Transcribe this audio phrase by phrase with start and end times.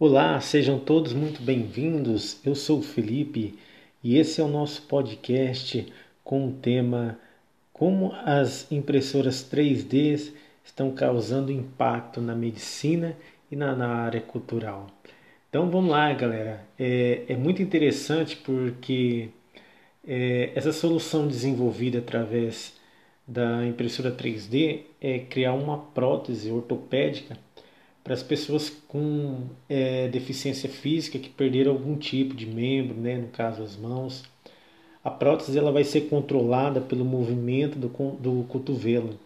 [0.00, 2.38] Olá, sejam todos muito bem-vindos.
[2.46, 3.58] Eu sou o Felipe
[4.00, 7.18] e esse é o nosso podcast com o tema
[7.72, 10.32] Como as impressoras 3D
[10.64, 13.16] estão causando impacto na medicina
[13.50, 14.86] e na, na área cultural.
[15.48, 16.64] Então vamos lá, galera.
[16.78, 19.30] É, é muito interessante porque
[20.06, 22.78] é, essa solução desenvolvida através
[23.26, 27.36] da impressora 3D é criar uma prótese ortopédica
[28.08, 33.28] para as pessoas com é, deficiência física que perderam algum tipo de membro, né, no
[33.28, 34.24] caso as mãos.
[35.04, 39.20] A prótese ela vai ser controlada pelo movimento do, do cotovelo.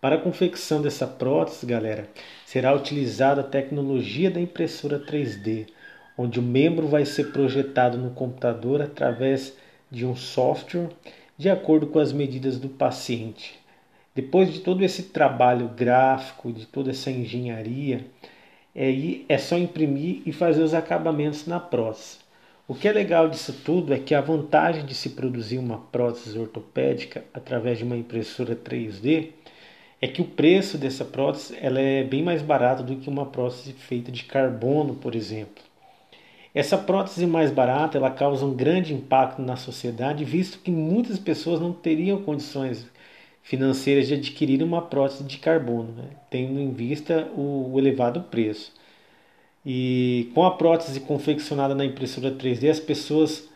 [0.00, 2.08] Para a confecção dessa prótese, galera,
[2.46, 5.66] será utilizada a tecnologia da impressora 3D,
[6.16, 9.54] onde o membro vai ser projetado no computador através
[9.90, 10.88] de um software
[11.36, 13.58] de acordo com as medidas do paciente.
[14.18, 18.04] Depois de todo esse trabalho gráfico, de toda essa engenharia,
[18.74, 18.92] é,
[19.28, 22.18] é só imprimir e fazer os acabamentos na prótese.
[22.66, 26.36] O que é legal disso tudo é que a vantagem de se produzir uma prótese
[26.36, 29.28] ortopédica através de uma impressora 3D
[30.02, 33.72] é que o preço dessa prótese ela é bem mais barato do que uma prótese
[33.72, 35.62] feita de carbono, por exemplo.
[36.52, 41.60] Essa prótese mais barata ela causa um grande impacto na sociedade, visto que muitas pessoas
[41.60, 42.84] não teriam condições
[43.48, 46.04] financeiras de adquirir uma prótese de carbono, né?
[46.28, 48.74] tendo em vista o, o elevado preço.
[49.64, 53.48] E com a prótese confeccionada na impressora 3D, as pessoas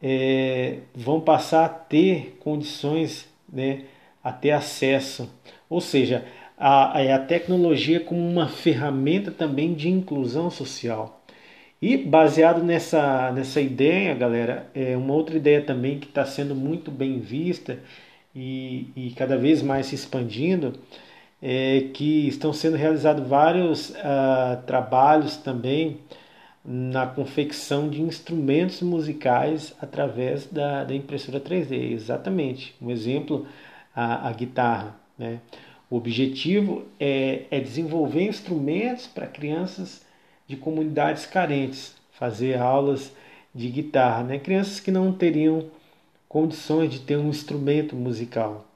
[0.00, 3.82] é, vão passar a ter condições, né,
[4.22, 5.28] a ter acesso,
[5.68, 6.24] ou seja,
[6.56, 11.24] a, a tecnologia como uma ferramenta também de inclusão social.
[11.82, 16.92] E baseado nessa, nessa ideia, galera, é uma outra ideia também que está sendo muito
[16.92, 17.80] bem vista
[18.34, 20.74] e, e cada vez mais se expandindo,
[21.42, 26.00] é que estão sendo realizados vários uh, trabalhos também
[26.64, 31.92] na confecção de instrumentos musicais através da, da impressora 3D.
[31.92, 32.74] Exatamente.
[32.80, 33.46] Um exemplo,
[33.94, 34.96] a, a guitarra.
[35.18, 35.40] Né?
[35.90, 40.02] O objetivo é, é desenvolver instrumentos para crianças
[40.46, 43.12] de comunidades carentes, fazer aulas
[43.54, 44.38] de guitarra, né?
[44.38, 45.66] crianças que não teriam
[46.34, 48.66] condições de ter um instrumento musical.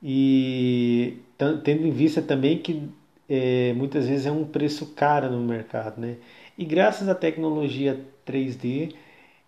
[0.00, 2.88] E tendo em vista também que
[3.28, 6.00] é, muitas vezes é um preço caro no mercado.
[6.00, 6.18] Né?
[6.56, 8.94] E graças à tecnologia 3D,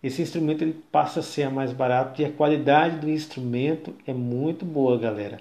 [0.02, 4.64] esse instrumento ele passa a ser mais barato e a qualidade do instrumento é muito
[4.64, 5.40] boa, galera.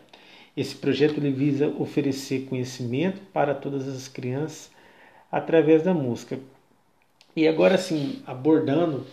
[0.56, 4.70] Esse projeto ele visa oferecer conhecimento para todas as crianças
[5.32, 6.38] através da música.
[7.36, 9.08] E agora sim, abordando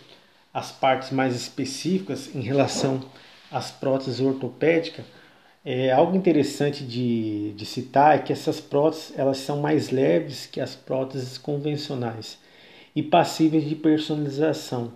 [0.53, 3.01] as partes mais específicas em relação
[3.51, 5.05] às próteses ortopédicas,
[5.65, 10.59] é, algo interessante de, de citar é que essas próteses elas são mais leves que
[10.59, 12.37] as próteses convencionais
[12.95, 14.93] e passíveis de personalização.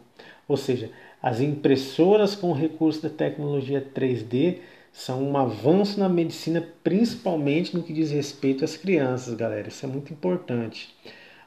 [0.47, 0.91] Ou seja,
[1.22, 4.59] as impressoras com recurso da tecnologia 3D
[4.91, 9.68] são um avanço na medicina, principalmente no que diz respeito às crianças, galera.
[9.68, 10.94] Isso é muito importante.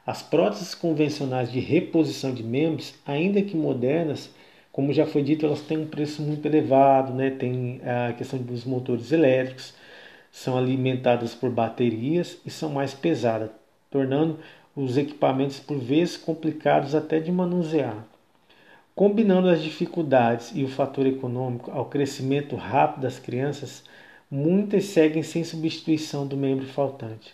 [0.05, 4.31] As próteses convencionais de reposição de membros, ainda que modernas,
[4.71, 7.29] como já foi dito, elas têm um preço muito elevado, né?
[7.29, 9.75] tem a questão dos motores elétricos,
[10.31, 13.51] são alimentadas por baterias e são mais pesadas,
[13.91, 14.39] tornando
[14.75, 18.07] os equipamentos por vezes complicados até de manusear.
[18.95, 23.83] Combinando as dificuldades e o fator econômico ao crescimento rápido das crianças,
[24.29, 27.33] muitas seguem sem substituição do membro faltante.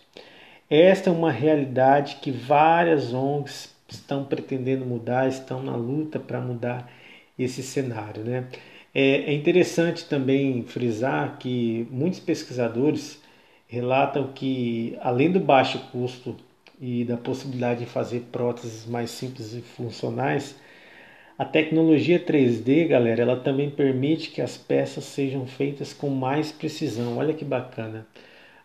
[0.70, 6.90] Esta é uma realidade que várias ONGs estão pretendendo mudar, estão na luta para mudar
[7.38, 8.22] esse cenário.
[8.22, 8.46] Né?
[8.94, 13.22] É, é interessante também frisar que muitos pesquisadores
[13.66, 16.36] relatam que, além do baixo custo
[16.78, 20.54] e da possibilidade de fazer próteses mais simples e funcionais,
[21.38, 27.16] a tecnologia 3D, galera, ela também permite que as peças sejam feitas com mais precisão.
[27.16, 28.06] Olha que bacana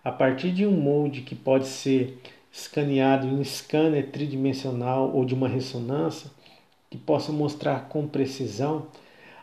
[0.04, 2.18] a partir de um molde que pode ser
[2.52, 6.30] escaneado em um scanner tridimensional ou de uma ressonância,
[6.90, 8.88] que possa mostrar com precisão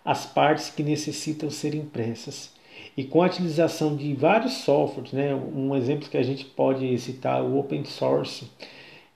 [0.04, 2.52] as partes que necessitam ser impressas.
[2.96, 7.40] E com a utilização de vários softwares, né, um exemplo que a gente pode citar
[7.40, 8.48] é o open source,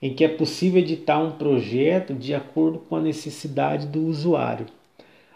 [0.01, 4.65] em que é possível editar um projeto de acordo com a necessidade do usuário.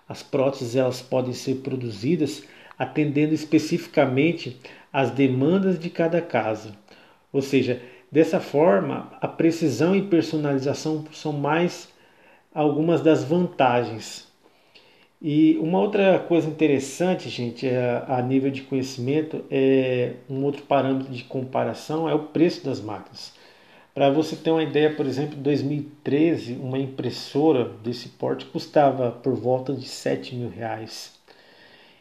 [0.07, 2.43] As próteses elas podem ser produzidas
[2.77, 4.57] atendendo especificamente
[4.91, 6.73] às demandas de cada caso.
[7.31, 7.81] Ou seja,
[8.11, 11.89] dessa forma, a precisão e personalização são mais
[12.53, 14.27] algumas das vantagens.
[15.21, 21.11] E uma outra coisa interessante, gente, é, a nível de conhecimento, é um outro parâmetro
[21.11, 23.33] de comparação é o preço das máquinas.
[23.93, 29.33] Para você ter uma ideia, por exemplo, em 2013, uma impressora desse porte custava por
[29.33, 31.19] volta de 7 mil reais.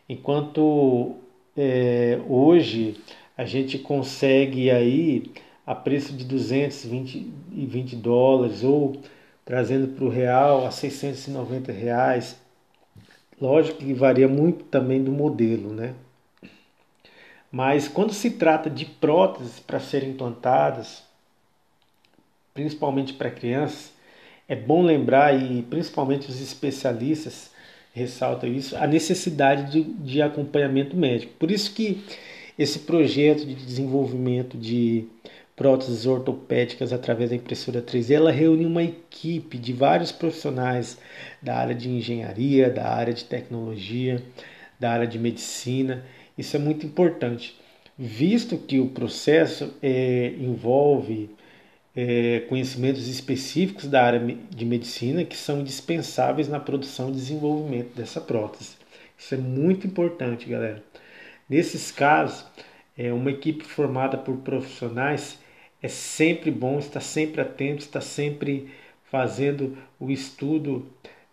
[0.09, 1.17] Enquanto
[1.59, 2.97] é, hoje
[3.37, 5.33] a gente consegue aí
[5.67, 9.03] a preço de 220 dólares ou
[9.45, 12.41] trazendo para o real a 690 reais.
[13.41, 15.95] Lógico que varia muito também do modelo, né?
[17.51, 21.03] Mas quando se trata de próteses para serem implantadas,
[22.55, 23.93] principalmente para crianças,
[24.47, 27.51] é bom lembrar, e principalmente os especialistas
[27.99, 31.33] ressaltam isso, a necessidade de, de acompanhamento médico.
[31.39, 32.03] Por isso que
[32.59, 35.07] esse projeto de desenvolvimento de
[35.59, 40.99] próteses ortopédicas através da impressora 3D, ela reúne uma equipe de vários profissionais
[41.43, 44.23] da área de engenharia, da área de tecnologia,
[44.79, 46.05] da área de medicina.
[46.37, 47.59] Isso é muito importante,
[47.99, 51.29] visto que o processo é, envolve
[52.01, 58.21] é, conhecimentos específicos da área de medicina que são indispensáveis na produção e desenvolvimento dessa
[58.21, 58.77] prótese.
[59.19, 60.81] Isso é muito importante, galera.
[61.51, 62.47] Nesses casos,
[62.97, 65.41] é, uma equipe formada por profissionais
[65.83, 68.73] é sempre bom, está sempre atento, está sempre
[69.11, 70.87] fazendo o estudo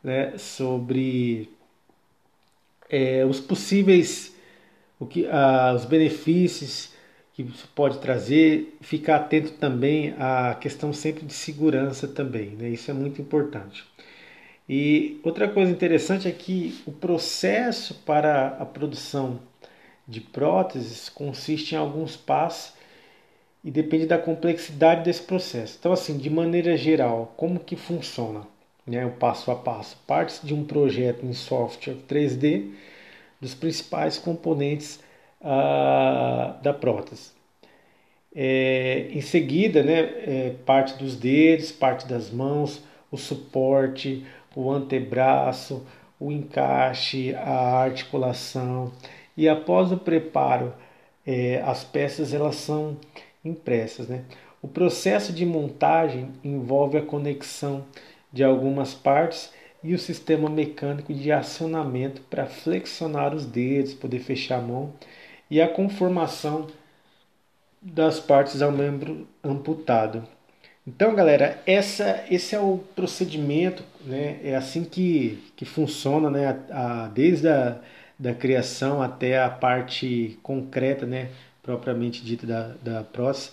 [0.03, 1.47] né, sobre
[2.89, 4.35] é, os possíveis,
[4.99, 6.94] o que, ah, os benefícios
[7.35, 12.69] que isso pode trazer, ficar atento também à questão sempre de segurança também, né?
[12.69, 13.83] Isso é muito importante.
[14.69, 19.41] E outra coisa interessante é que o processo para a produção
[20.07, 22.73] de próteses consiste em alguns passos
[23.61, 25.75] e depende da complexidade desse processo.
[25.77, 28.47] Então, assim, de maneira geral, como que funciona
[28.87, 29.97] né, o passo a passo?
[30.07, 32.71] Parte de um projeto em software 3D
[33.41, 35.03] dos principais componentes
[36.61, 37.31] da prótese.
[38.35, 44.25] É, em seguida, né, é, parte dos dedos, parte das mãos, o suporte,
[44.55, 45.85] o antebraço,
[46.19, 48.91] o encaixe, a articulação.
[49.37, 50.73] E após o preparo,
[51.25, 52.97] é, as peças elas são
[53.43, 54.07] impressas.
[54.09, 54.23] Né?
[54.61, 57.85] O processo de montagem envolve a conexão
[58.33, 64.57] de algumas partes e o sistema mecânico de acionamento para flexionar os dedos, poder fechar
[64.57, 64.91] a mão
[65.49, 66.67] e a conformação
[67.81, 70.27] das partes ao membro amputado.
[70.87, 74.39] Então, galera, essa, esse é o procedimento, né?
[74.43, 76.59] É assim que, que funciona, né?
[76.71, 77.79] A, a, desde a
[78.17, 81.29] da criação até a parte concreta, né?
[81.61, 83.51] Propriamente dita da, da prótese.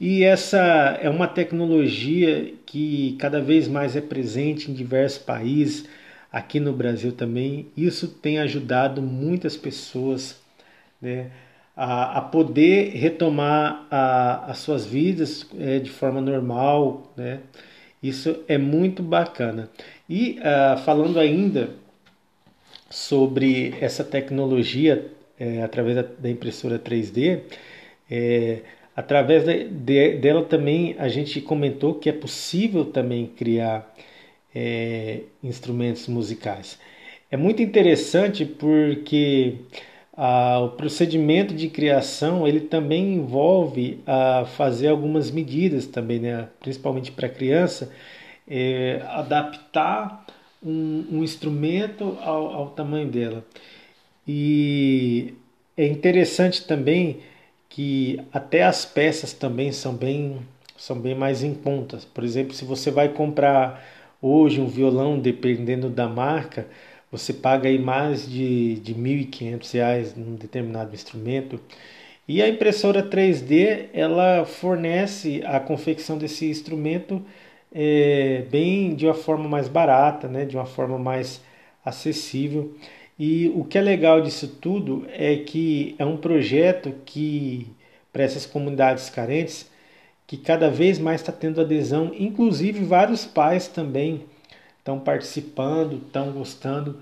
[0.00, 0.58] E essa
[1.00, 5.86] é uma tecnologia que cada vez mais é presente em diversos países,
[6.32, 7.66] aqui no Brasil também.
[7.76, 10.39] Isso tem ajudado muitas pessoas,
[11.00, 11.30] né?
[11.76, 17.40] a, a poder retomar a, as suas vidas é, de forma normal, né?
[18.02, 19.68] Isso é muito bacana.
[20.08, 21.70] E uh, falando ainda
[22.88, 27.40] sobre essa tecnologia é, através da, da, impressora 3D,
[28.10, 28.60] é,
[28.96, 33.94] através de, de, dela também a gente comentou que é possível também criar
[34.54, 36.78] é, instrumentos musicais.
[37.30, 39.56] É muito interessante porque
[40.16, 46.48] ah, o procedimento de criação ele também envolve a fazer algumas medidas também, né?
[46.60, 47.92] principalmente para a criança,
[48.48, 50.26] é, adaptar
[50.62, 53.44] um, um instrumento ao, ao, tamanho dela.
[54.26, 55.34] E
[55.76, 57.20] é interessante também
[57.68, 60.40] que até as peças também são bem,
[60.76, 62.04] são bem mais em contas.
[62.04, 63.82] Por exemplo, se você vai comprar
[64.20, 66.66] hoje um violão, dependendo da marca,
[67.10, 71.60] você paga aí mais de, de R$ 1.500 num determinado instrumento.
[72.28, 77.22] E a impressora 3D ela fornece a confecção desse instrumento
[77.72, 81.40] é, bem de uma forma mais barata, né, de uma forma mais
[81.84, 82.74] acessível.
[83.18, 87.66] E o que é legal disso tudo é que é um projeto que
[88.12, 89.70] para essas comunidades carentes
[90.26, 94.24] que cada vez mais está tendo adesão, inclusive vários pais também
[94.80, 97.00] estão participando, estão gostando.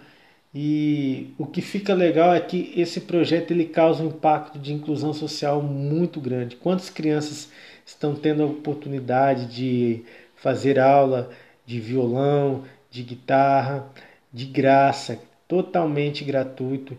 [0.55, 5.15] E o que fica legal é que esse projeto ele causa um impacto de inclusão
[5.15, 6.57] social muito grande.
[6.57, 7.51] Quantas crianças
[7.87, 10.05] estão tendo a oportunidade de
[10.37, 11.31] fazer aula
[11.69, 13.87] de violão, de guitarra,
[14.33, 16.97] de graça, totalmente gratuito.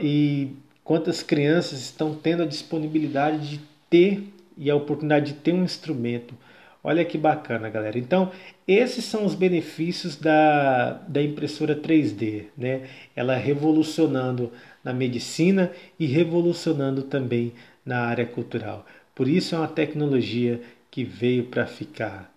[0.00, 0.50] E
[0.84, 4.28] quantas crianças estão tendo a disponibilidade de ter
[4.58, 6.34] e a oportunidade de ter um instrumento
[6.84, 7.98] Olha que bacana, galera.
[7.98, 8.30] Então,
[8.68, 12.86] esses são os benefícios da, da impressora 3D, né?
[13.16, 14.52] Ela revolucionando
[14.84, 17.54] na medicina e revolucionando também
[17.86, 18.84] na área cultural.
[19.14, 20.60] Por isso é uma tecnologia
[20.90, 22.33] que veio para ficar.